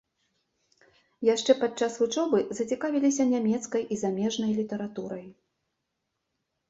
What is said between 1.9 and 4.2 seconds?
вучобы зацікавіліся нямецкай і